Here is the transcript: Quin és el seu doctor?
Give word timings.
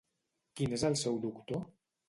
Quin 0.61 0.73
és 0.79 0.87
el 0.91 0.97
seu 1.03 1.21
doctor? 1.29 1.65